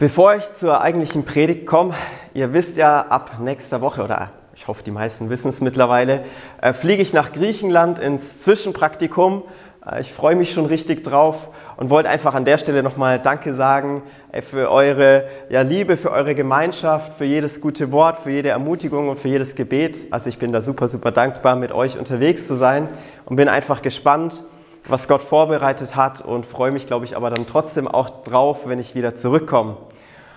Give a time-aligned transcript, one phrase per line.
[0.00, 1.92] Bevor ich zur eigentlichen Predigt komme,
[2.32, 6.24] ihr wisst ja, ab nächster Woche, oder ich hoffe, die meisten wissen es mittlerweile,
[6.60, 9.42] äh, fliege ich nach Griechenland ins Zwischenpraktikum.
[9.84, 13.54] Äh, ich freue mich schon richtig drauf und wollte einfach an der Stelle nochmal Danke
[13.54, 18.50] sagen äh, für eure ja, Liebe, für eure Gemeinschaft, für jedes gute Wort, für jede
[18.50, 19.98] Ermutigung und für jedes Gebet.
[20.12, 22.88] Also ich bin da super, super dankbar, mit euch unterwegs zu sein
[23.24, 24.44] und bin einfach gespannt,
[24.88, 28.78] was Gott vorbereitet hat und freue mich, glaube ich, aber dann trotzdem auch drauf, wenn
[28.78, 29.76] ich wieder zurückkomme.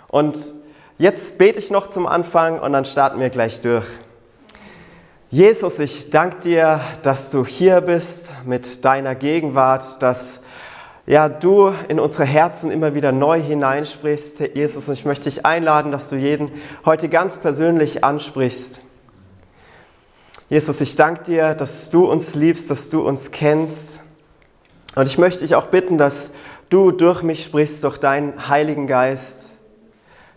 [0.09, 0.53] Und
[0.97, 3.85] jetzt bete ich noch zum Anfang und dann starten wir gleich durch.
[5.29, 10.41] Jesus, ich danke dir, dass du hier bist mit deiner Gegenwart, dass
[11.07, 14.41] ja, du in unsere Herzen immer wieder neu hineinsprichst.
[14.53, 16.51] Jesus, ich möchte dich einladen, dass du jeden
[16.83, 18.79] heute ganz persönlich ansprichst.
[20.49, 24.01] Jesus, ich danke dir, dass du uns liebst, dass du uns kennst
[24.95, 26.33] und ich möchte dich auch bitten, dass
[26.69, 29.51] du durch mich sprichst, durch deinen Heiligen Geist,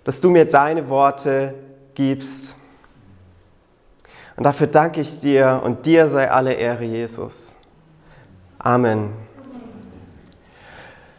[0.04, 1.54] dass du mir deine Worte
[1.94, 2.54] gibst.
[4.36, 7.54] Und dafür danke ich dir und dir sei alle Ehre, Jesus.
[8.58, 9.10] Amen.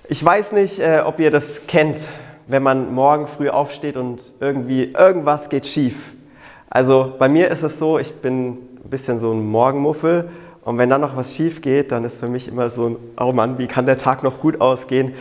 [0.08, 1.98] Ich weiß nicht, äh, ob ihr das kennt,
[2.48, 6.14] wenn man morgen früh aufsteht und irgendwie irgendwas geht schief.
[6.70, 8.50] Also bei mir ist es so, ich bin
[8.84, 10.30] ein bisschen so ein Morgenmuffel
[10.66, 13.32] und wenn dann noch was schief geht, dann ist für mich immer so ein, oh
[13.32, 15.14] Mann, wie kann der Tag noch gut ausgehen?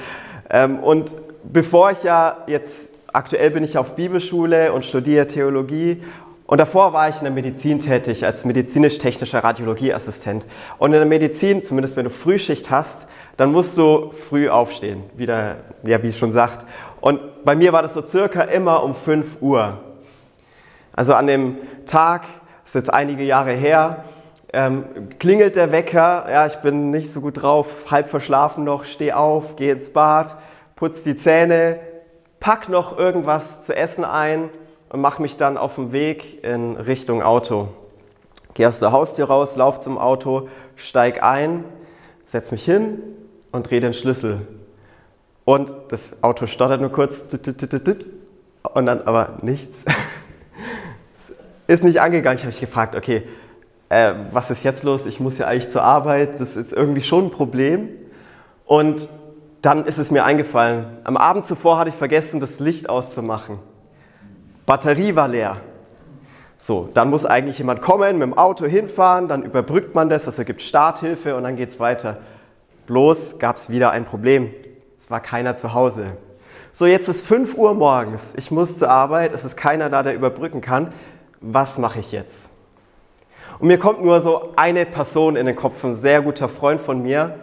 [0.51, 1.13] Ähm, und
[1.45, 6.03] bevor ich ja jetzt, aktuell bin ich auf Bibelschule und studiere Theologie
[6.47, 10.47] und davor war ich in der Medizin tätig als medizinisch-technischer Radiologieassistent.
[10.79, 15.57] Und in der Medizin, zumindest wenn du Frühschicht hast, dann musst du früh aufstehen, wieder,
[15.83, 16.67] ja, wie es schon sagt.
[17.03, 19.79] Und bei mir war das so circa immer um 5 Uhr.
[20.95, 22.23] Also an dem Tag,
[22.63, 24.05] das ist jetzt einige Jahre her,
[24.55, 24.85] ähm,
[25.19, 29.57] klingelt der Wecker, ja, ich bin nicht so gut drauf, halb verschlafen noch, stehe auf,
[29.57, 30.37] gehe ins Bad,
[30.77, 31.81] putze die Zähne,
[32.41, 34.51] pack noch irgendwas zu essen ein
[34.91, 37.69] und mache mich dann auf den Weg in Richtung Auto.
[38.55, 41.65] Gehe aus der Haustür raus, laufe zum Auto, steig ein,
[42.25, 43.03] setze mich hin
[43.51, 44.43] und drehe den Schlüssel.
[45.45, 47.25] Und das Auto stottert nur kurz
[48.73, 49.85] und dann aber nichts.
[51.67, 52.37] Ist nicht angegangen.
[52.37, 53.25] Ich habe mich gefragt, okay,
[53.95, 55.07] äh, was ist jetzt los?
[55.07, 57.91] Ich muss ja eigentlich zur Arbeit, das ist jetzt irgendwie schon ein Problem.
[58.67, 59.09] Und
[59.63, 63.61] dann ist es mir eingefallen, am Abend zuvor hatte ich vergessen, das Licht auszumachen.
[64.67, 65.59] Batterie war leer.
[66.59, 70.45] So, dann muss eigentlich jemand kommen, mit dem Auto hinfahren, dann überbrückt man das, also
[70.45, 72.19] gibt Starthilfe und dann geht es weiter.
[72.87, 74.51] Bloß gab es wieder ein Problem.
[74.99, 76.17] Es war keiner zu Hause.
[76.73, 78.35] So, jetzt ist 5 Uhr morgens.
[78.37, 80.93] Ich muss zur Arbeit, es ist keiner da, der überbrücken kann.
[81.41, 82.54] Was mache ich jetzt?
[83.59, 87.03] Und mir kommt nur so eine Person in den Kopf, ein sehr guter Freund von
[87.03, 87.37] mir.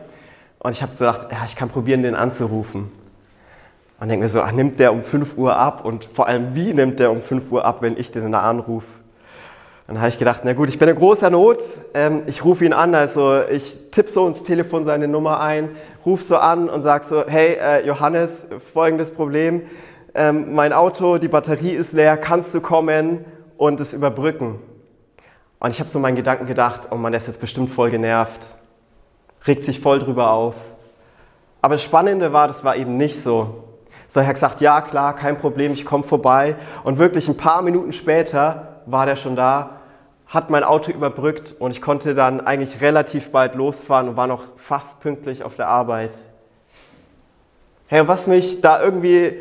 [0.59, 2.91] Und ich habe gedacht, ja, ich kann probieren, den anzurufen.
[3.99, 5.85] Und denke mir so, ach, nimmt der um 5 Uhr ab?
[5.85, 8.87] Und vor allem, wie nimmt der um 5 Uhr ab, wenn ich den anrufe?
[9.87, 11.59] Dann habe ich gedacht, na gut, ich bin in großer Not,
[11.93, 16.23] ähm, ich rufe ihn an, also ich tippe so ins Telefon seine Nummer ein, rufe
[16.23, 19.63] so an und sage so, hey äh, Johannes, folgendes Problem,
[20.15, 23.25] ähm, mein Auto, die Batterie ist leer, kannst du kommen
[23.57, 24.59] und es überbrücken?
[25.61, 28.47] Und ich habe so meinen Gedanken gedacht, oh man, der ist jetzt bestimmt voll genervt,
[29.45, 30.55] regt sich voll drüber auf.
[31.61, 33.63] Aber das Spannende war, das war eben nicht so.
[34.07, 36.55] So, er hat gesagt, ja klar, kein Problem, ich komme vorbei.
[36.83, 39.77] Und wirklich ein paar Minuten später war der schon da,
[40.25, 44.45] hat mein Auto überbrückt und ich konnte dann eigentlich relativ bald losfahren und war noch
[44.55, 46.15] fast pünktlich auf der Arbeit.
[47.85, 49.33] Hey, was mich da irgendwie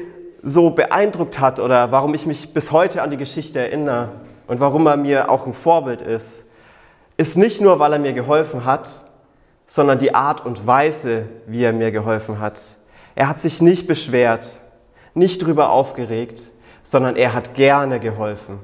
[0.42, 4.10] so beeindruckt hat oder warum ich mich bis heute an die Geschichte erinnere,
[4.50, 6.44] und warum er mir auch ein Vorbild ist,
[7.16, 9.04] ist nicht nur, weil er mir geholfen hat,
[9.68, 12.60] sondern die Art und Weise, wie er mir geholfen hat.
[13.14, 14.58] Er hat sich nicht beschwert,
[15.14, 16.42] nicht drüber aufgeregt,
[16.82, 18.58] sondern er hat gerne geholfen.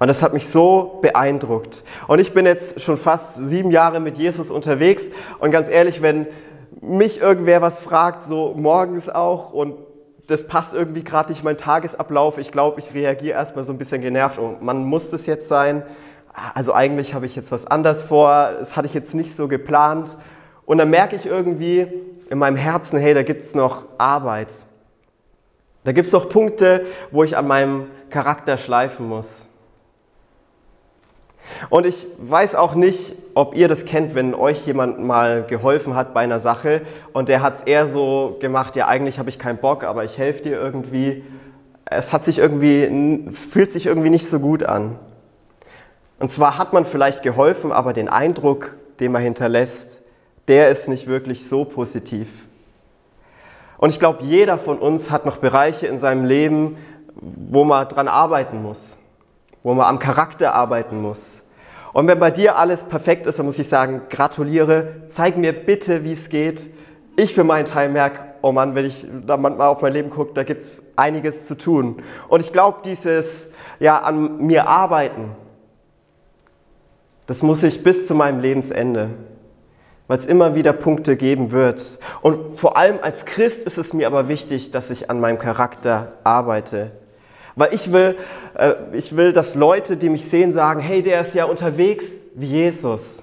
[0.00, 1.82] Und das hat mich so beeindruckt.
[2.06, 5.08] Und ich bin jetzt schon fast sieben Jahre mit Jesus unterwegs.
[5.38, 6.26] Und ganz ehrlich, wenn
[6.82, 9.76] mich irgendwer was fragt, so morgens auch, und
[10.26, 12.38] das passt irgendwie gerade nicht mein Tagesablauf.
[12.38, 14.38] Ich glaube, ich reagiere erstmal so ein bisschen genervt.
[14.38, 15.82] Und man muss das jetzt sein.
[16.54, 18.52] Also eigentlich habe ich jetzt was anders vor.
[18.58, 20.16] Das hatte ich jetzt nicht so geplant.
[20.66, 21.86] Und dann merke ich irgendwie
[22.30, 24.52] in meinem Herzen, hey, da gibt es noch Arbeit.
[25.84, 29.46] Da gibt es noch Punkte, wo ich an meinem Charakter schleifen muss.
[31.70, 36.14] Und ich weiß auch nicht, ob ihr das kennt, wenn euch jemand mal geholfen hat
[36.14, 36.82] bei einer Sache
[37.12, 40.18] und der hat es eher so gemacht, ja eigentlich habe ich keinen Bock, aber ich
[40.18, 41.24] helfe dir irgendwie.
[41.84, 44.98] Es hat sich irgendwie, fühlt sich irgendwie nicht so gut an.
[46.18, 50.02] Und zwar hat man vielleicht geholfen, aber den Eindruck, den man hinterlässt,
[50.48, 52.28] der ist nicht wirklich so positiv.
[53.76, 56.78] Und ich glaube, jeder von uns hat noch Bereiche in seinem Leben,
[57.16, 58.96] wo man dran arbeiten muss,
[59.64, 61.42] wo man am Charakter arbeiten muss.
[61.92, 66.04] Und wenn bei dir alles perfekt ist, dann muss ich sagen, gratuliere, zeig mir bitte,
[66.04, 66.70] wie es geht.
[67.16, 70.34] Ich für meinen Teil merke, oh Mann, wenn ich da manchmal auf mein Leben gucke,
[70.34, 72.02] da gibt es einiges zu tun.
[72.28, 75.30] Und ich glaube, dieses ja, an mir arbeiten,
[77.26, 79.10] das muss ich bis zu meinem Lebensende,
[80.08, 81.98] weil es immer wieder Punkte geben wird.
[82.20, 86.12] Und vor allem als Christ ist es mir aber wichtig, dass ich an meinem Charakter
[86.22, 86.90] arbeite.
[87.56, 88.16] Weil ich will,
[88.56, 92.46] äh, ich will, dass Leute, die mich sehen, sagen, hey, der ist ja unterwegs wie
[92.46, 93.22] Jesus.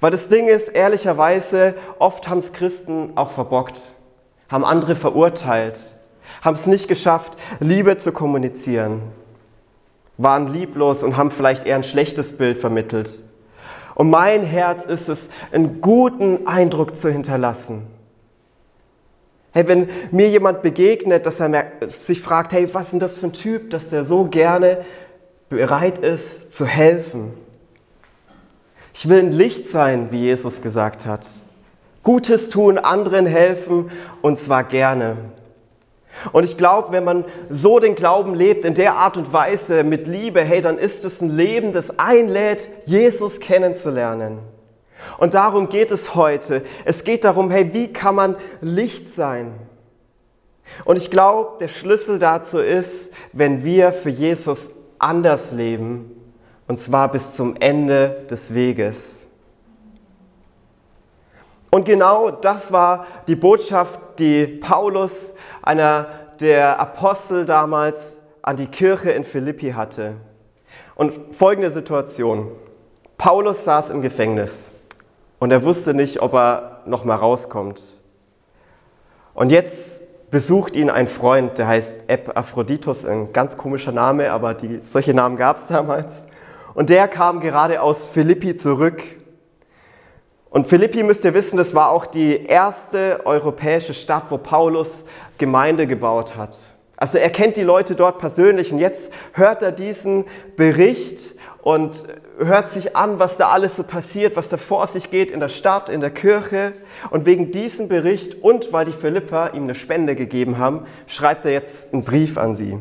[0.00, 3.82] Weil das Ding ist, ehrlicherweise, oft haben es Christen auch verbockt,
[4.48, 5.78] haben andere verurteilt,
[6.42, 9.02] haben es nicht geschafft, Liebe zu kommunizieren,
[10.18, 13.22] waren lieblos und haben vielleicht eher ein schlechtes Bild vermittelt.
[13.94, 17.86] Und mein Herz ist es, einen guten Eindruck zu hinterlassen.
[19.52, 23.26] Hey, wenn mir jemand begegnet, dass er sich fragt, hey, was ist denn das für
[23.26, 24.84] ein Typ, dass der so gerne
[25.52, 27.34] bereit ist zu helfen.
[28.94, 31.28] Ich will ein Licht sein, wie Jesus gesagt hat.
[32.02, 33.90] Gutes tun, anderen helfen
[34.22, 35.16] und zwar gerne.
[36.32, 40.06] Und ich glaube, wenn man so den Glauben lebt, in der Art und Weise, mit
[40.06, 44.38] Liebe, hey, dann ist es ein Leben, das einlädt, Jesus kennenzulernen.
[45.18, 46.62] Und darum geht es heute.
[46.84, 49.54] Es geht darum, hey, wie kann man Licht sein?
[50.84, 56.10] Und ich glaube, der Schlüssel dazu ist, wenn wir für Jesus anders leben,
[56.68, 59.26] und zwar bis zum Ende des Weges.
[61.70, 66.06] Und genau das war die Botschaft, die Paulus, einer
[66.40, 70.14] der Apostel damals, an die Kirche in Philippi hatte.
[70.94, 72.50] Und folgende Situation.
[73.16, 74.70] Paulus saß im Gefängnis
[75.42, 77.82] und er wusste nicht, ob er noch mal rauskommt.
[79.34, 84.78] Und jetzt besucht ihn ein Freund, der heißt Epaphroditus, ein ganz komischer Name, aber die,
[84.84, 86.26] solche Namen gab es damals.
[86.74, 89.02] Und der kam gerade aus Philippi zurück
[90.48, 95.06] und Philippi müsst ihr wissen, das war auch die erste europäische Stadt, wo Paulus
[95.38, 96.56] Gemeinde gebaut hat.
[96.96, 100.24] Also er kennt die Leute dort persönlich und jetzt hört er diesen
[100.54, 102.04] Bericht und
[102.38, 105.48] hört sich an, was da alles so passiert, was da vor sich geht in der
[105.48, 106.72] Stadt, in der Kirche.
[107.10, 111.52] Und wegen diesem Bericht und weil die Philipper ihm eine Spende gegeben haben, schreibt er
[111.52, 112.78] jetzt einen Brief an sie.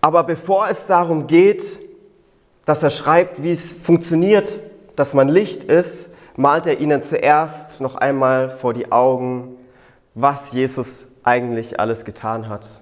[0.00, 1.62] Aber bevor es darum geht,
[2.64, 4.60] dass er schreibt, wie es funktioniert,
[4.96, 9.56] dass man Licht ist, malt er ihnen zuerst noch einmal vor die Augen,
[10.14, 12.81] was Jesus eigentlich alles getan hat.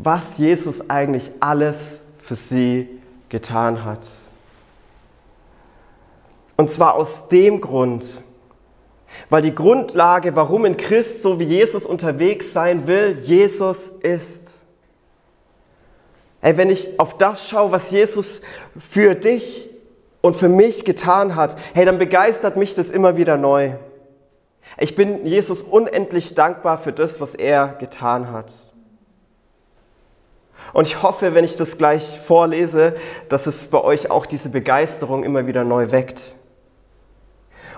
[0.00, 2.88] Was Jesus eigentlich alles für sie
[3.28, 4.06] getan hat.
[6.56, 8.06] Und zwar aus dem Grund,
[9.28, 14.54] weil die Grundlage, warum ein Christ so wie Jesus unterwegs sein will, Jesus ist.
[16.42, 18.40] Ey, wenn ich auf das schaue, was Jesus
[18.78, 19.68] für dich
[20.20, 23.72] und für mich getan hat, hey, dann begeistert mich das immer wieder neu.
[24.76, 28.52] Ich bin Jesus unendlich dankbar für das, was er getan hat.
[30.72, 32.94] Und ich hoffe, wenn ich das gleich vorlese,
[33.28, 36.34] dass es bei euch auch diese Begeisterung immer wieder neu weckt.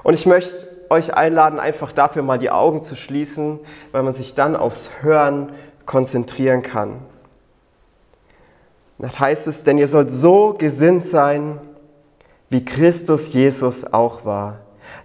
[0.02, 3.60] Und ich möchte euch einladen, einfach dafür mal die Augen zu schließen,
[3.92, 5.52] weil man sich dann aufs Hören
[5.86, 7.00] konzentrieren kann.
[8.98, 11.58] Das heißt es, denn ihr sollt so gesinnt sein,
[12.50, 14.58] wie Christus Jesus auch war,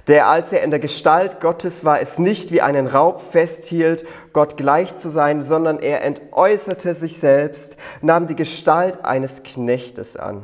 [0.07, 4.55] der, als er in der Gestalt Gottes war, es nicht wie einen Raub festhielt, Gott
[4.57, 10.43] gleich zu sein, sondern er entäußerte sich selbst, nahm die Gestalt eines Knechtes an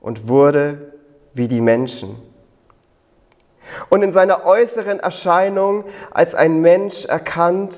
[0.00, 0.92] und wurde
[1.34, 2.16] wie die Menschen.
[3.88, 7.76] Und in seiner äußeren Erscheinung als ein Mensch erkannt,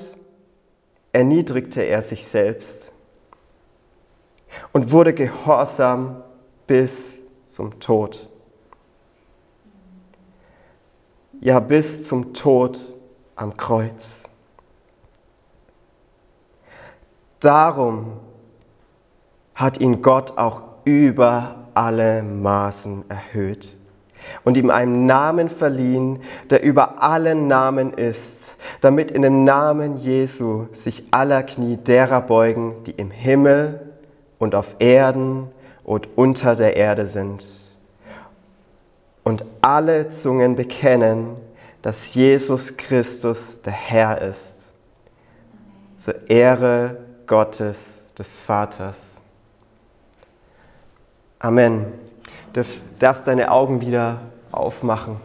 [1.11, 2.91] erniedrigte er sich selbst
[4.73, 6.21] und wurde gehorsam
[6.67, 8.27] bis zum Tod
[11.41, 12.93] ja bis zum Tod
[13.35, 14.23] am Kreuz.
[17.39, 18.13] Darum
[19.53, 23.75] hat ihn Gott auch über alle Maßen erhöht
[24.43, 30.67] und ihm einen Namen verliehen, der über allen Namen ist, damit in dem Namen Jesu
[30.73, 33.81] sich aller Knie derer beugen, die im Himmel
[34.39, 35.49] und auf Erden
[35.83, 37.64] und unter der Erde sind
[39.25, 41.35] und alle Zungen bekennen,
[41.81, 44.55] dass Jesus Christus der Herr ist,
[45.97, 49.15] zur Ehre Gottes des Vaters.
[51.39, 51.87] Amen.
[52.53, 52.63] Du
[52.99, 55.19] darfst deine Augen wieder aufmachen.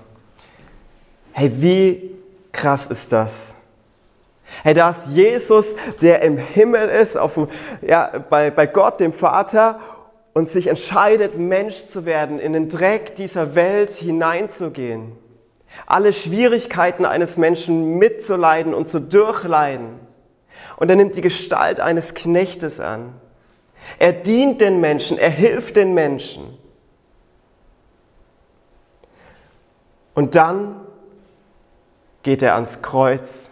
[1.32, 2.10] Hey, wie
[2.52, 3.54] krass ist das?
[4.62, 7.38] Hey, da ist Jesus, der im Himmel ist, auf,
[7.82, 9.78] ja, bei, bei Gott, dem Vater,
[10.32, 15.12] und sich entscheidet, Mensch zu werden, in den Dreck dieser Welt hineinzugehen.
[15.86, 20.00] Alle Schwierigkeiten eines Menschen mitzuleiden und zu durchleiden.
[20.76, 23.14] Und er nimmt die Gestalt eines Knechtes an.
[23.98, 26.58] Er dient den Menschen, er hilft den Menschen.
[30.14, 30.80] Und dann
[32.22, 33.48] geht er ans Kreuz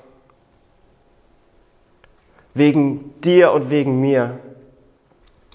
[2.55, 4.39] wegen dir und wegen mir,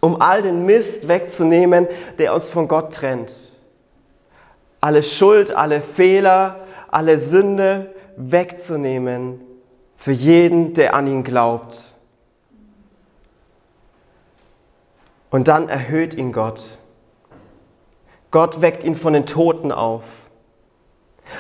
[0.04, 3.34] um all den Mist wegzunehmen, der uns von Gott trennt.
[4.82, 6.60] Alle Schuld, alle Fehler,
[6.92, 9.40] alle Sünde wegzunehmen
[9.96, 11.94] für jeden, der an ihn glaubt.
[15.30, 16.78] Und dann erhöht ihn Gott.
[18.30, 20.23] Gott weckt ihn von den Toten auf.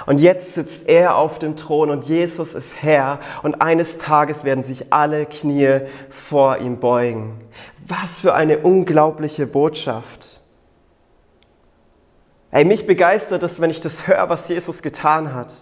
[0.06, 4.63] Und jetzt sitzt er auf dem Thron und Jesus ist Herr und eines Tages werden
[4.63, 7.40] sich alle Knie vor ihm beugen.
[7.88, 10.42] Was für eine unglaubliche Botschaft.
[12.52, 15.54] Ey, mich begeistert es, wenn ich das höre, was Jesus getan hat.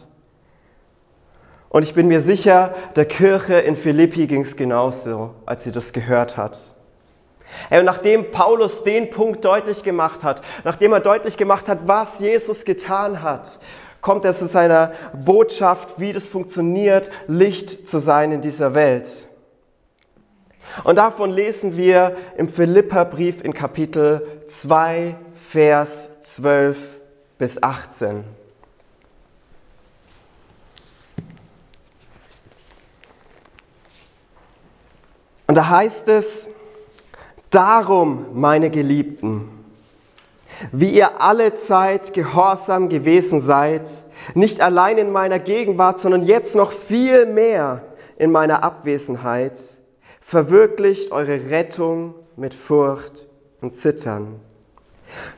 [1.69, 5.93] Und ich bin mir sicher, der Kirche in Philippi ging es genauso, als sie das
[5.93, 6.75] gehört hat.
[7.69, 12.19] Ey, und nachdem Paulus den Punkt deutlich gemacht hat, nachdem er deutlich gemacht hat, was
[12.19, 13.57] Jesus getan hat,
[14.01, 19.27] kommt er zu seiner Botschaft, wie das funktioniert, Licht zu sein in dieser Welt.
[20.83, 25.15] Und davon lesen wir im Philipperbrief in Kapitel 2,
[25.49, 26.77] Vers 12
[27.37, 28.23] bis 18.
[35.47, 36.47] Und da heißt es,
[37.49, 39.49] darum, meine Geliebten,
[40.71, 43.91] wie ihr alle Zeit gehorsam gewesen seid,
[44.33, 47.83] nicht allein in meiner Gegenwart, sondern jetzt noch viel mehr
[48.17, 49.59] in meiner Abwesenheit,
[50.21, 53.27] verwirklicht eure Rettung mit Furcht
[53.61, 54.39] und Zittern.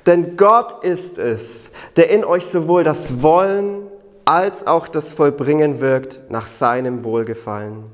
[0.06, 3.88] Denn Gott ist es, der in euch sowohl das Wollen
[4.25, 7.86] als auch das Vollbringen wirkt nach seinem Wohlgefallen.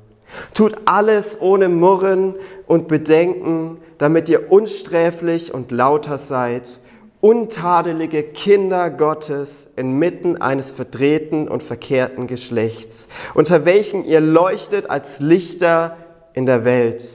[0.54, 6.78] Tut alles ohne Murren und Bedenken, damit ihr unsträflich und lauter seid
[7.20, 15.96] untadelige Kinder Gottes inmitten eines verdrehten und verkehrten Geschlechts, unter welchem ihr leuchtet als Lichter
[16.32, 17.06] in der Welt,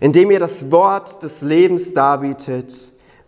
[0.00, 2.74] indem ihr das Wort des Lebens darbietet,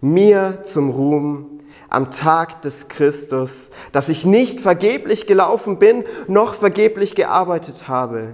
[0.01, 7.15] mir zum Ruhm am Tag des Christus, dass ich nicht vergeblich gelaufen bin, noch vergeblich
[7.15, 8.31] gearbeitet habe.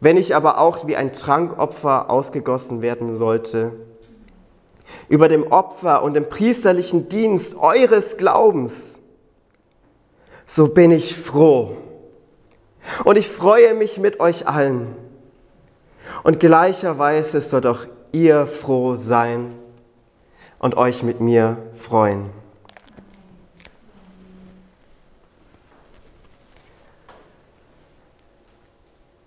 [0.00, 3.72] Wenn ich aber auch wie ein Trankopfer ausgegossen werden sollte,
[5.08, 8.98] über dem Opfer und dem priesterlichen Dienst eures Glaubens,
[10.46, 11.76] so bin ich froh.
[13.04, 14.96] Und ich freue mich mit euch allen.
[16.22, 19.54] Und gleicherweise soll doch ihr froh sein
[20.58, 22.30] und euch mit mir freuen.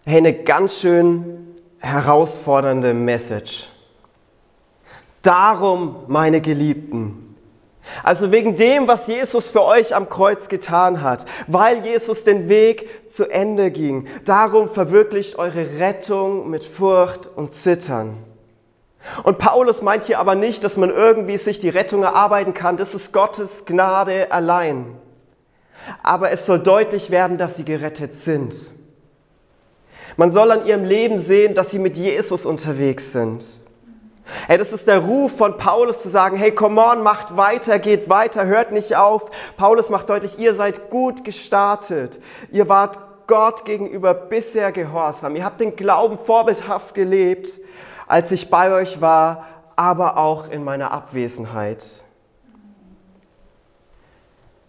[0.06, 3.70] Eine ganz schön herausfordernde Message.
[5.22, 7.36] Darum, meine Geliebten.
[8.04, 13.12] Also wegen dem, was Jesus für euch am Kreuz getan hat, weil Jesus den Weg
[13.12, 14.08] zu Ende ging.
[14.26, 18.18] Darum verwirklicht eure Rettung mit Furcht und Zittern.
[19.24, 22.78] Und Paulus meint hier aber nicht, dass man irgendwie sich die Rettung erarbeiten kann.
[22.78, 24.96] Das ist Gottes Gnade allein.
[26.04, 28.56] Aber es soll deutlich werden, dass sie gerettet sind.
[30.18, 33.44] Man soll an ihrem Leben sehen, dass sie mit Jesus unterwegs sind.
[34.48, 38.10] Hey, das ist der Ruf von Paulus zu sagen, hey, come on, macht weiter, geht
[38.10, 39.30] weiter, hört nicht auf.
[39.58, 42.20] Paulus macht deutlich, ihr seid gut gestartet.
[42.52, 42.98] Ihr wart
[43.28, 45.36] Gott gegenüber bisher gehorsam.
[45.36, 47.50] Ihr habt den Glauben vorbildhaft gelebt,
[48.08, 49.46] als ich bei euch war,
[49.76, 51.86] aber auch in meiner Abwesenheit.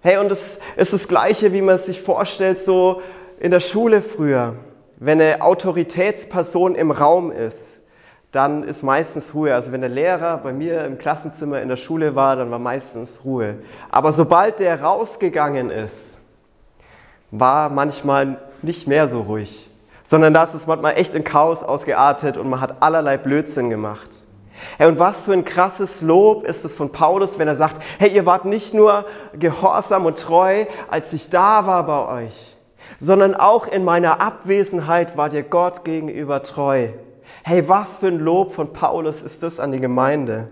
[0.00, 3.02] Hey, und es ist das Gleiche, wie man es sich vorstellt, so
[3.38, 4.54] in der Schule früher,
[4.97, 7.82] wenn eine Autoritätsperson im Raum ist
[8.33, 9.55] dann ist meistens Ruhe.
[9.55, 13.21] Also wenn der Lehrer bei mir im Klassenzimmer in der Schule war, dann war meistens
[13.25, 13.57] Ruhe.
[13.91, 16.19] Aber sobald der rausgegangen ist,
[17.31, 19.71] war manchmal nicht mehr so ruhig,
[20.03, 24.11] sondern da ist es manchmal echt in Chaos ausgeartet und man hat allerlei Blödsinn gemacht.
[24.79, 28.11] Hey, und was für ein krasses Lob ist es von Paulus, wenn er sagt, hey,
[28.15, 29.05] ihr wart nicht nur
[29.39, 32.57] gehorsam und treu, als ich da war bei euch,
[32.99, 36.89] sondern auch in meiner Abwesenheit wart ihr Gott gegenüber treu.
[37.45, 40.49] Hey, was für ein Lob von Paulus ist das an die Gemeinde?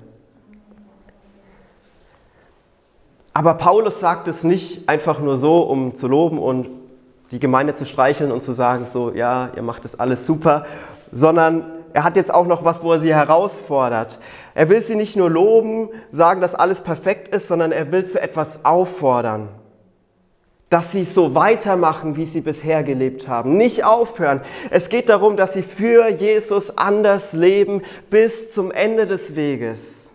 [3.32, 6.68] Aber Paulus sagt es nicht einfach nur so, um zu loben und
[7.30, 10.66] die Gemeinde zu streicheln und zu sagen, so, ja, ihr macht das alles super,
[11.12, 14.18] sondern er hat jetzt auch noch was, wo er sie herausfordert.
[14.54, 18.20] Er will sie nicht nur loben, sagen, dass alles perfekt ist, sondern er will zu
[18.20, 19.48] etwas auffordern.
[20.70, 23.56] Dass sie so weitermachen, wie sie bisher gelebt haben.
[23.56, 24.40] Nicht aufhören.
[24.70, 30.10] Es geht darum, dass sie für Jesus anders leben bis zum Ende des Weges.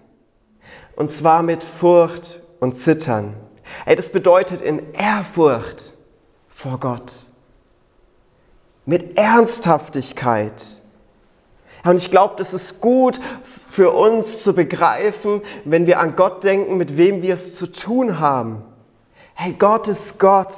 [0.95, 3.35] Und zwar mit Furcht und Zittern.
[3.85, 5.93] Ey, das bedeutet in Ehrfurcht
[6.47, 7.11] vor Gott.
[8.85, 10.81] Mit Ernsthaftigkeit.
[11.83, 13.19] Und ich glaube, das ist gut
[13.69, 18.19] für uns zu begreifen, wenn wir an Gott denken, mit wem wir es zu tun
[18.19, 18.63] haben.
[19.37, 20.55] Hey, Gott ist Gott.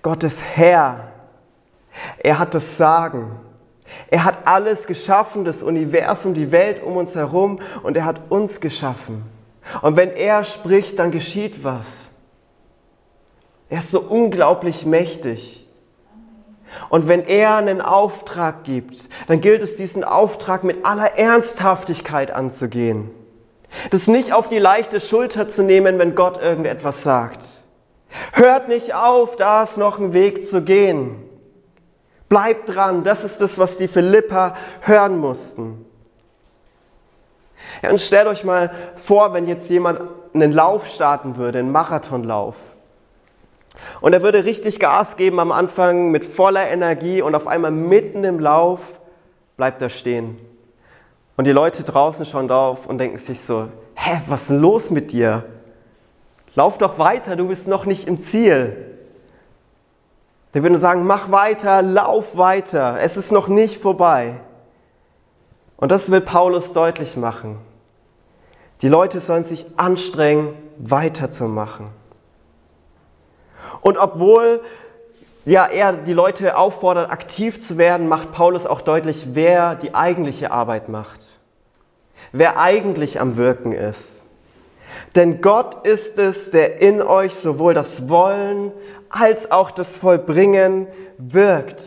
[0.00, 1.12] Gott ist Herr.
[2.18, 3.38] Er hat das Sagen.
[4.08, 8.60] Er hat alles geschaffen, das Universum, die Welt um uns herum und er hat uns
[8.62, 9.24] geschaffen.
[9.82, 12.04] Und wenn er spricht, dann geschieht was.
[13.68, 15.68] Er ist so unglaublich mächtig.
[16.88, 23.10] Und wenn er einen Auftrag gibt, dann gilt es, diesen Auftrag mit aller Ernsthaftigkeit anzugehen.
[23.90, 27.44] Das nicht auf die leichte Schulter zu nehmen, wenn Gott irgendetwas sagt.
[28.32, 31.22] Hört nicht auf, da ist noch ein Weg zu gehen.
[32.28, 35.84] Bleibt dran, das ist das, was die Philippa hören mussten.
[37.82, 40.00] Ja, und stellt euch mal vor, wenn jetzt jemand
[40.34, 42.54] einen Lauf starten würde, einen Marathonlauf.
[44.00, 48.24] Und er würde richtig Gas geben am Anfang mit voller Energie und auf einmal mitten
[48.24, 48.80] im Lauf
[49.56, 50.38] bleibt er stehen.
[51.36, 54.90] Und die Leute draußen schauen drauf und denken sich so, hä, was ist denn los
[54.90, 55.44] mit dir?
[56.54, 58.76] Lauf doch weiter, du bist noch nicht im Ziel.
[60.52, 64.34] Der würde sagen, mach weiter, lauf weiter, es ist noch nicht vorbei.
[65.78, 67.58] Und das will Paulus deutlich machen.
[68.82, 71.88] Die Leute sollen sich anstrengen, weiterzumachen.
[73.80, 74.60] Und obwohl
[75.44, 80.52] ja, er die Leute auffordert, aktiv zu werden, macht Paulus auch deutlich, wer die eigentliche
[80.52, 81.20] Arbeit macht.
[82.30, 84.22] Wer eigentlich am Wirken ist.
[85.16, 88.72] Denn Gott ist es, der in euch sowohl das Wollen
[89.10, 90.86] als auch das Vollbringen
[91.18, 91.84] wirkt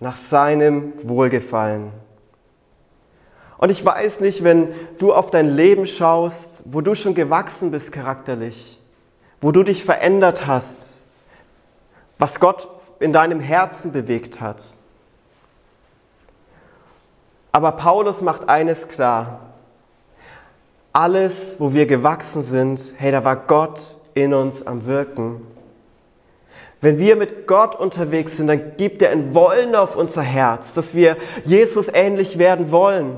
[0.00, 1.92] nach seinem Wohlgefallen.
[3.56, 7.92] Und ich weiß nicht, wenn du auf dein Leben schaust, wo du schon gewachsen bist
[7.92, 8.80] charakterlich,
[9.40, 10.91] wo du dich verändert hast,
[12.22, 12.68] was Gott
[13.00, 14.64] in deinem Herzen bewegt hat.
[17.50, 19.40] Aber Paulus macht eines klar.
[20.92, 25.44] Alles, wo wir gewachsen sind, hey, da war Gott in uns am Wirken.
[26.80, 30.94] Wenn wir mit Gott unterwegs sind, dann gibt er ein Wollen auf unser Herz, dass
[30.94, 33.16] wir Jesus ähnlich werden wollen.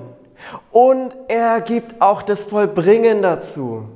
[0.70, 3.86] Und er gibt auch das Vollbringen dazu.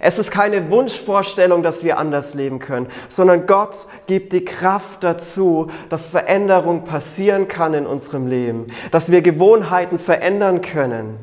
[0.00, 5.68] Es ist keine Wunschvorstellung, dass wir anders leben können, sondern Gott gibt die Kraft dazu,
[5.88, 11.18] dass Veränderung passieren kann in unserem Leben, dass wir Gewohnheiten verändern können.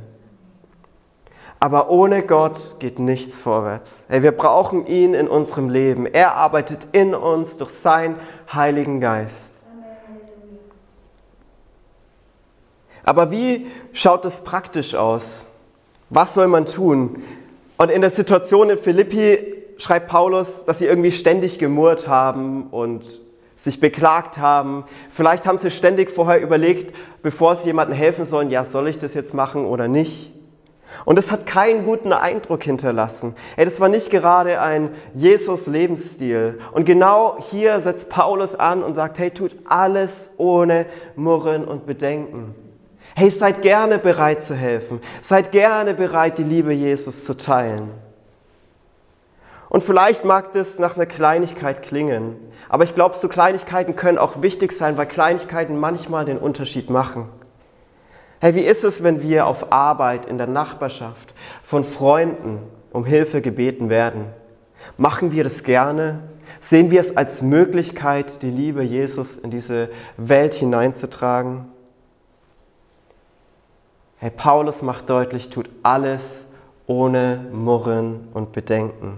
[1.60, 4.06] Aber ohne Gott geht nichts vorwärts.
[4.10, 6.06] Hey, wir brauchen ihn in unserem Leben.
[6.06, 8.20] Er arbeitet in uns durch seinen
[8.54, 9.56] Heiligen Geist.
[13.04, 15.46] Aber wie schaut es praktisch aus?
[16.10, 17.24] Was soll man tun?
[17.78, 23.04] Und in der Situation in Philippi schreibt Paulus, dass sie irgendwie ständig gemurrt haben und
[23.58, 24.86] sich beklagt haben.
[25.10, 29.14] Vielleicht haben sie ständig vorher überlegt, bevor sie jemandem helfen sollen, ja, soll ich das
[29.14, 30.32] jetzt machen oder nicht?
[31.04, 33.36] Und es hat keinen guten Eindruck hinterlassen.
[33.58, 36.60] Ey, das war nicht gerade ein Jesus-Lebensstil.
[36.72, 40.86] Und genau hier setzt Paulus an und sagt, hey, tut alles ohne
[41.16, 42.56] Murren und Bedenken.
[43.17, 44.99] Hey, seid gerne bereit zu helfen.
[45.21, 47.91] Seid gerne bereit, die Liebe Jesus zu teilen.
[49.69, 52.36] Und vielleicht mag das nach einer Kleinigkeit klingen,
[52.67, 57.30] aber ich glaube, so Kleinigkeiten können auch wichtig sein, weil Kleinigkeiten manchmal den Unterschied machen.
[58.39, 62.60] Hey, wie ist es, wenn wir auf Arbeit, in der Nachbarschaft, von Freunden
[62.91, 64.25] um Hilfe gebeten werden?
[64.97, 66.19] Machen wir das gerne?
[66.60, 71.71] Sehen wir es als Möglichkeit, die Liebe Jesus in diese Welt hineinzutragen?
[74.17, 76.47] Hey, Paulus macht deutlich, tut alles
[76.88, 79.17] ohne Murren und Bedenken.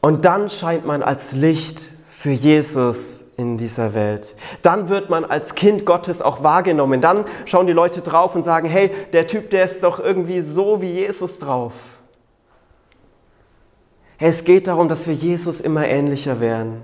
[0.00, 4.34] Und dann scheint man als Licht für Jesus in dieser Welt.
[4.62, 7.00] Dann wird man als Kind Gottes auch wahrgenommen.
[7.00, 10.80] Dann schauen die Leute drauf und sagen, hey, der Typ, der ist doch irgendwie so
[10.80, 11.72] wie Jesus drauf.
[14.16, 16.82] Hey, es geht darum, dass wir Jesus immer ähnlicher werden.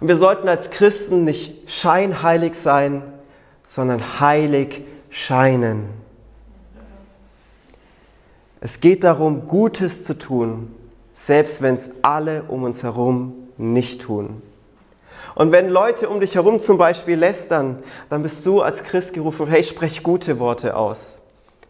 [0.00, 3.02] Und wir sollten als Christen nicht scheinheilig sein,
[3.64, 5.88] sondern heilig scheinen.
[8.60, 10.74] Es geht darum, Gutes zu tun,
[11.14, 14.42] selbst wenn es alle um uns herum nicht tun.
[15.34, 19.48] Und wenn Leute um dich herum zum Beispiel lästern, dann bist du als Christ gerufen,
[19.48, 21.20] hey, sprech gute Worte aus.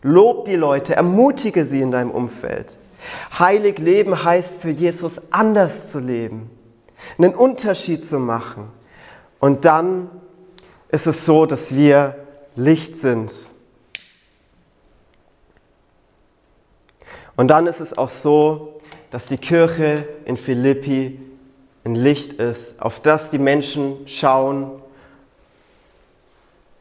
[0.02, 2.78] Lob die Leute, ermutige sie in deinem Umfeld.
[3.38, 6.50] Heilig leben heißt für Jesus anders zu leben,
[7.18, 8.68] einen Unterschied zu machen.
[9.40, 10.10] Und dann
[10.94, 12.14] ist es so, dass wir
[12.54, 13.32] Licht sind.
[17.36, 18.80] Und dann ist es auch so,
[19.10, 21.20] dass die Kirche in Philippi
[21.84, 24.70] ein Licht ist, auf das die Menschen schauen.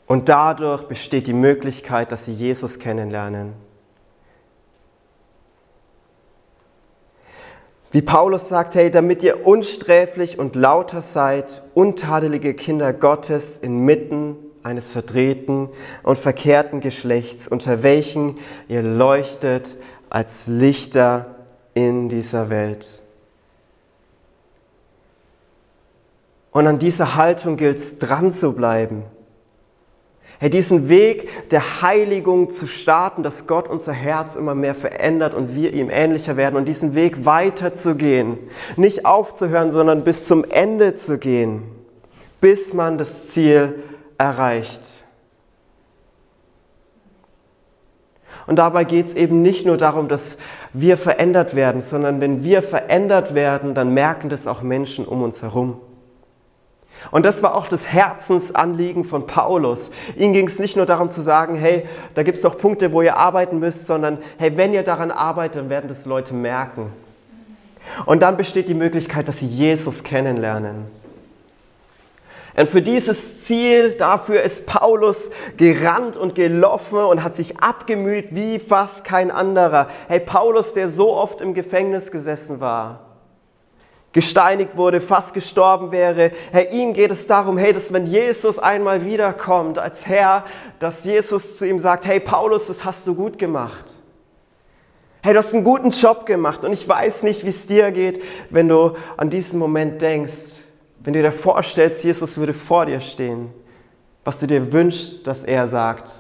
[0.06, 3.54] Und dadurch besteht die Möglichkeit, dass sie Jesus kennenlernen.
[7.94, 14.90] Wie Paulus sagt, hey, damit ihr unsträflich und lauter seid, untadelige Kinder Gottes inmitten eines
[14.90, 15.70] verdrehten
[16.02, 19.76] und verkehrten Geschlechts, unter welchen ihr leuchtet
[20.10, 21.36] als Lichter
[21.76, 23.04] in dieser Welt.
[26.50, 29.04] Und an dieser Haltung gilt es dran zu bleiben.
[30.44, 35.56] Hey, diesen Weg der Heiligung zu starten, dass Gott unser Herz immer mehr verändert und
[35.56, 38.38] wir ihm ähnlicher werden und diesen Weg weiterzugehen.
[38.76, 41.64] Nicht aufzuhören, sondern bis zum Ende zu gehen,
[42.42, 43.84] bis man das Ziel
[44.18, 44.82] erreicht.
[48.46, 50.40] Und dabei geht es eben nicht nur darum, dass
[50.74, 55.42] wir verändert werden, sondern wenn wir verändert werden, dann merken das auch Menschen um uns
[55.42, 55.80] herum.
[57.12, 59.92] Und das war auch das Herzensanliegen von Paulus.
[60.16, 63.02] Ihm ging es nicht nur darum zu sagen, hey, da gibt es doch Punkte, wo
[63.02, 66.92] ihr arbeiten müsst, sondern hey, wenn ihr daran arbeitet, dann werden das Leute merken.
[68.06, 70.88] Und dann besteht die Möglichkeit, dass sie Jesus kennenlernen.
[72.56, 78.60] Und für dieses Ziel, dafür ist Paulus gerannt und gelaufen und hat sich abgemüht wie
[78.60, 79.90] fast kein anderer.
[80.08, 83.13] Hey, Paulus, der so oft im Gefängnis gesessen war,
[84.14, 86.32] gesteinigt wurde, fast gestorben wäre.
[86.52, 90.46] Hey, ihm geht es darum, hey, dass wenn Jesus einmal wiederkommt als Herr,
[90.80, 93.94] dass Jesus zu ihm sagt, hey Paulus, das hast du gut gemacht.
[95.24, 98.22] Hey, du hast einen guten Job gemacht und ich weiß nicht, wie es dir geht,
[98.50, 100.62] wenn du an diesen Moment denkst,
[101.00, 103.50] wenn du dir vorstellst, Jesus würde vor dir stehen,
[104.24, 106.12] was du dir wünschst, dass er sagt.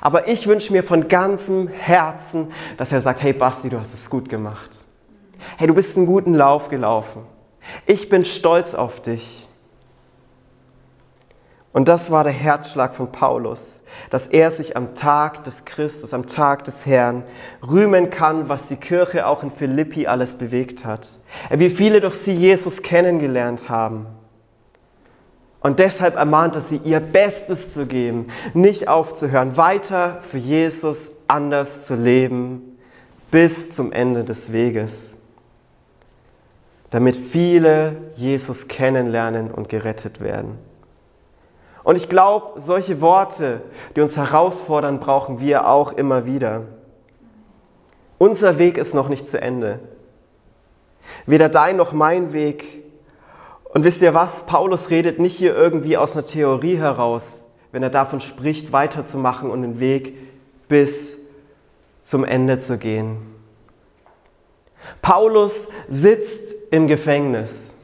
[0.00, 4.10] Aber ich wünsche mir von ganzem Herzen, dass er sagt, hey Basti, du hast es
[4.10, 4.79] gut gemacht
[5.56, 7.22] hey, du bist einen guten Lauf gelaufen.
[7.86, 9.46] Ich bin stolz auf dich.
[11.72, 16.26] Und das war der Herzschlag von Paulus, dass er sich am Tag des Christus, am
[16.26, 17.22] Tag des Herrn
[17.62, 21.20] rühmen kann, was die Kirche auch in Philippi alles bewegt hat.
[21.50, 24.06] Wie viele durch sie Jesus kennengelernt haben.
[25.60, 31.82] Und deshalb ermahnt er sie, ihr Bestes zu geben, nicht aufzuhören, weiter für Jesus anders
[31.82, 32.78] zu leben
[33.30, 35.09] bis zum Ende des Weges
[36.90, 40.58] damit viele Jesus kennenlernen und gerettet werden.
[41.82, 43.62] Und ich glaube, solche Worte,
[43.96, 46.62] die uns herausfordern, brauchen wir auch immer wieder.
[48.18, 49.78] Unser Weg ist noch nicht zu Ende.
[51.26, 52.84] Weder dein noch mein Weg.
[53.72, 54.46] Und wisst ihr was?
[54.46, 59.62] Paulus redet nicht hier irgendwie aus einer Theorie heraus, wenn er davon spricht, weiterzumachen und
[59.62, 60.18] den Weg
[60.68, 61.18] bis
[62.02, 63.18] zum Ende zu gehen.
[65.00, 67.74] Paulus sitzt im Gefängnis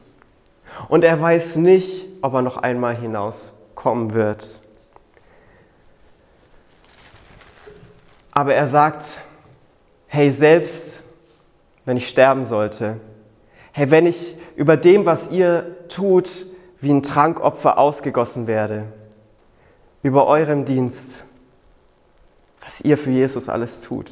[0.89, 4.59] und er weiß nicht, ob er noch einmal hinauskommen wird.
[8.31, 9.03] Aber er sagt,
[10.07, 11.01] hey, selbst
[11.85, 12.99] wenn ich sterben sollte,
[13.71, 16.29] hey, wenn ich über dem, was ihr tut,
[16.79, 18.85] wie ein Trankopfer ausgegossen werde,
[20.03, 21.23] über eurem Dienst,
[22.63, 24.11] was ihr für Jesus alles tut,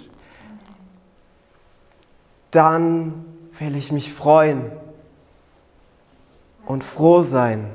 [2.51, 4.71] dann will ich mich freuen
[6.65, 7.69] und froh sein.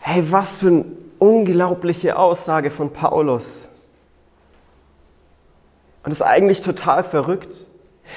[0.00, 0.84] Hey, was für eine
[1.18, 3.68] unglaubliche Aussage von Paulus.
[6.04, 7.54] Und das ist eigentlich total verrückt.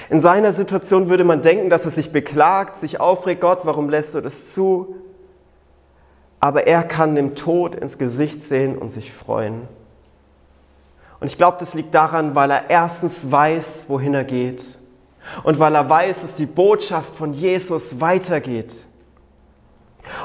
[0.09, 4.13] In seiner Situation würde man denken, dass er sich beklagt, sich aufregt, Gott, warum lässt
[4.13, 4.95] du das zu?
[6.39, 9.67] Aber er kann dem Tod ins Gesicht sehen und sich freuen.
[11.19, 14.77] Und ich glaube, das liegt daran, weil er erstens weiß, wohin er geht
[15.43, 18.73] und weil er weiß, dass die Botschaft von Jesus weitergeht.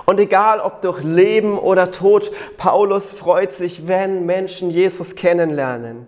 [0.07, 6.07] Und egal ob durch Leben oder Tod, Paulus freut sich, wenn Menschen Jesus kennenlernen.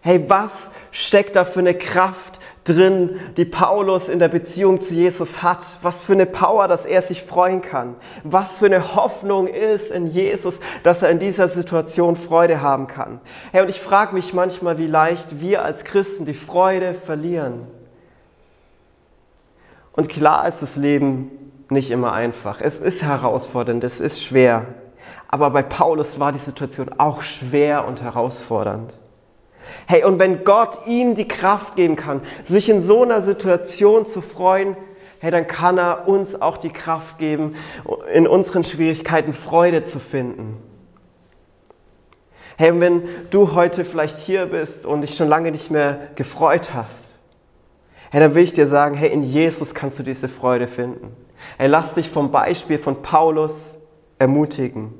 [0.00, 5.42] Hey, was steckt da für eine Kraft drin, die Paulus in der Beziehung zu Jesus
[5.42, 5.64] hat.
[5.82, 7.96] Was für eine Power, dass er sich freuen kann.
[8.24, 13.20] Was für eine Hoffnung ist in Jesus, dass er in dieser Situation Freude haben kann.
[13.52, 17.66] Hey, und ich frage mich manchmal, wie leicht wir als Christen die Freude verlieren.
[19.92, 21.30] Und klar ist das Leben
[21.70, 22.60] nicht immer einfach.
[22.60, 24.66] Es ist herausfordernd, es ist schwer.
[25.28, 28.94] Aber bei Paulus war die Situation auch schwer und herausfordernd.
[29.86, 34.20] Hey, und wenn Gott ihm die Kraft geben kann, sich in so einer Situation zu
[34.20, 34.76] freuen,
[35.20, 37.54] hey, dann kann er uns auch die Kraft geben,
[38.12, 40.56] in unseren Schwierigkeiten Freude zu finden.
[42.56, 46.72] Hey, und wenn du heute vielleicht hier bist und dich schon lange nicht mehr gefreut
[46.72, 47.16] hast,
[48.10, 51.14] hey, dann will ich dir sagen, hey, in Jesus kannst du diese Freude finden.
[51.58, 53.78] Hey, lass dich vom Beispiel von Paulus
[54.18, 54.94] ermutigen.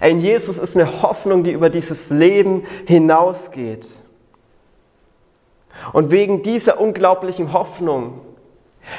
[0.00, 3.86] In Jesus ist eine Hoffnung, die über dieses Leben hinausgeht.
[5.92, 8.20] Und wegen dieser unglaublichen Hoffnung,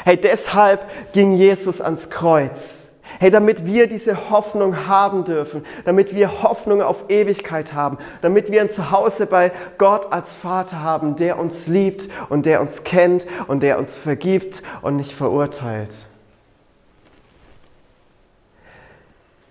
[0.05, 0.81] hey, deshalb
[1.13, 2.89] ging Jesus ans Kreuz.
[3.19, 8.61] Hey, damit wir diese Hoffnung haben dürfen, damit wir Hoffnung auf Ewigkeit haben, damit wir
[8.61, 13.61] ein Zuhause bei Gott als Vater haben, der uns liebt und der uns kennt und
[13.61, 15.91] der uns vergibt und nicht verurteilt.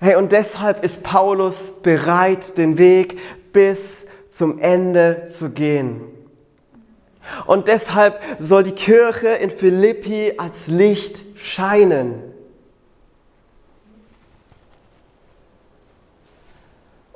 [0.03, 3.19] Hey, und deshalb ist Paulus bereit, den Weg
[3.53, 6.01] bis zum Ende zu gehen.
[7.47, 12.30] Und deshalb soll die Kirche in Philippi als Licht scheinen.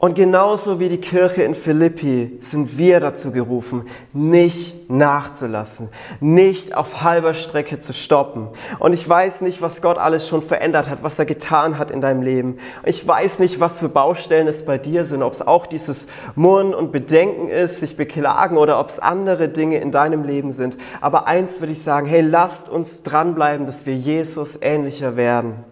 [0.05, 5.89] Und genauso wie die Kirche in Philippi sind wir dazu gerufen, nicht nachzulassen,
[6.21, 8.49] nicht auf halber Strecke zu stoppen.
[8.79, 12.03] Und ich weiß nicht, was Gott alles schon verändert hat, was er getan hat in
[12.03, 12.59] deinem Leben.
[12.85, 16.75] Ich weiß nicht, was für Baustellen es bei dir sind, ob es auch dieses Murren
[16.75, 20.77] und Bedenken ist, sich beklagen oder ob es andere Dinge in deinem Leben sind.
[21.01, 25.65] Aber eins würde ich sagen, hey, lasst uns dranbleiben, dass wir Jesus ähnlicher werden,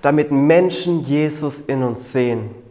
[0.00, 2.61] damit Menschen Jesus in uns sehen.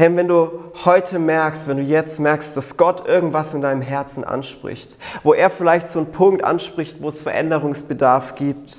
[0.00, 0.48] Hey, wenn du
[0.86, 5.50] heute merkst, wenn du jetzt merkst, dass Gott irgendwas in deinem Herzen anspricht, wo er
[5.50, 8.78] vielleicht so einen Punkt anspricht, wo es Veränderungsbedarf gibt,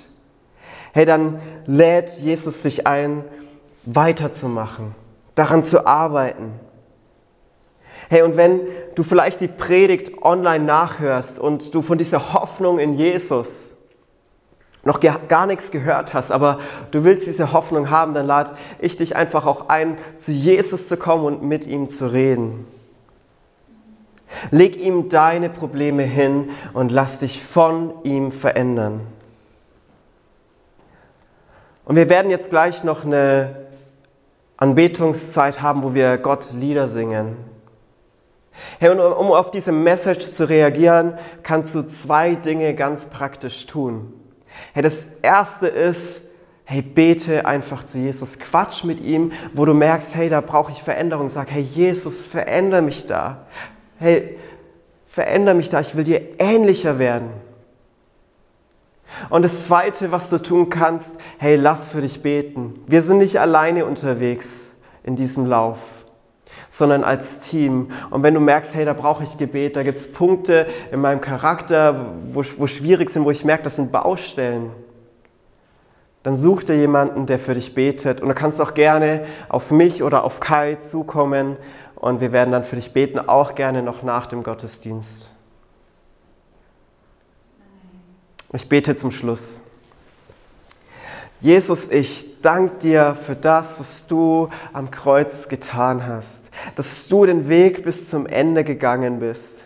[0.93, 3.23] hey, dann lädt Jesus dich ein,
[3.83, 4.95] weiterzumachen,
[5.35, 6.53] daran zu arbeiten.
[8.09, 8.61] Hey, und wenn
[8.95, 13.70] du vielleicht die Predigt online nachhörst und du von dieser Hoffnung in Jesus
[14.83, 19.15] noch gar nichts gehört hast, aber du willst diese Hoffnung haben, dann lade ich dich
[19.15, 22.65] einfach auch ein, zu Jesus zu kommen und mit ihm zu reden.
[24.49, 29.01] Leg ihm deine Probleme hin und lass dich von ihm verändern.
[31.85, 33.67] Und wir werden jetzt gleich noch eine
[34.57, 37.35] Anbetungszeit haben, wo wir Gott Lieder singen.
[38.79, 44.13] Hey, und um auf diese Message zu reagieren, kannst du zwei Dinge ganz praktisch tun.
[44.73, 46.29] Hey, das erste ist,
[46.65, 50.83] hey, bete einfach zu Jesus, quatsch mit ihm, wo du merkst, hey, da brauche ich
[50.83, 51.29] Veränderung.
[51.29, 53.45] Sag, hey, Jesus, verändere mich da.
[53.99, 54.37] Hey,
[55.07, 57.29] verändere mich da, ich will dir ähnlicher werden.
[59.29, 62.79] Und das Zweite, was du tun kannst, hey, lass für dich beten.
[62.87, 64.71] Wir sind nicht alleine unterwegs
[65.03, 65.77] in diesem Lauf
[66.71, 67.91] sondern als Team.
[68.09, 71.21] Und wenn du merkst, hey, da brauche ich Gebet, da gibt es Punkte in meinem
[71.21, 74.71] Charakter, wo, wo schwierig sind, wo ich merke, das sind Baustellen,
[76.23, 78.21] dann such dir jemanden, der für dich betet.
[78.21, 81.57] Und du kannst auch gerne auf mich oder auf Kai zukommen
[81.95, 85.29] und wir werden dann für dich beten, auch gerne noch nach dem Gottesdienst.
[88.53, 89.60] Ich bete zum Schluss.
[91.41, 96.43] Jesus, ich danke dir für das, was du am Kreuz getan hast,
[96.75, 99.59] dass du den Weg bis zum Ende gegangen bist.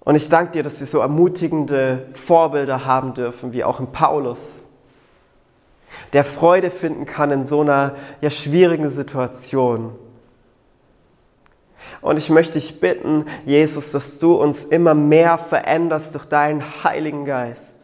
[0.00, 4.64] Und ich danke dir, dass wir so ermutigende Vorbilder haben dürfen, wie auch in Paulus,
[6.14, 9.94] der Freude finden kann in so einer ja, schwierigen Situation.
[12.00, 17.26] Und ich möchte dich bitten, Jesus, dass du uns immer mehr veränderst durch deinen Heiligen
[17.26, 17.83] Geist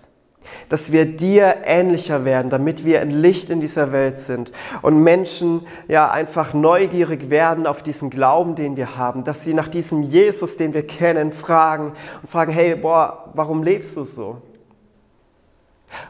[0.71, 5.67] dass wir dir ähnlicher werden, damit wir ein Licht in dieser Welt sind und Menschen
[5.89, 10.57] ja einfach neugierig werden auf diesen Glauben, den wir haben, dass sie nach diesem Jesus,
[10.57, 14.41] den wir kennen, fragen und fragen, hey, boah, warum lebst du so?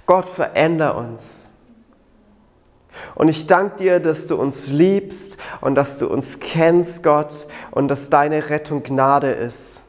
[0.05, 1.47] Gott, veränder uns.
[3.15, 7.89] Und ich danke dir, dass du uns liebst und dass du uns kennst, Gott, und
[7.89, 9.80] dass deine Rettung Gnade ist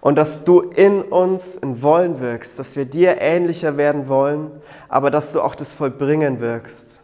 [0.00, 4.50] und dass du in uns ein Wollen wirkst, dass wir dir ähnlicher werden wollen,
[4.88, 7.00] aber dass du auch das Vollbringen wirkst.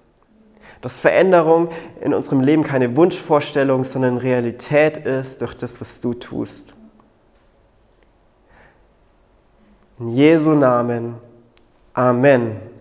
[0.80, 6.72] Dass Veränderung in unserem Leben keine Wunschvorstellung, sondern Realität ist durch das, was du tust.
[9.98, 11.16] In Jesu Namen.
[11.94, 12.75] Amen.